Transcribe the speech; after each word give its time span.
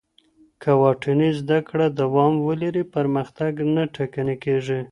که 0.61 0.71
واټني 0.81 1.29
زده 1.39 1.59
کړه 1.69 1.85
دوام 2.01 2.33
ولري، 2.47 2.83
پرمختګ 2.95 3.53
نه 3.75 3.83
ټکنی 3.95 4.35
کېږي. 4.43 4.79